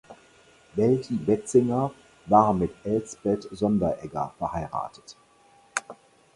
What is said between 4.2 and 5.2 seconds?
verheiratet.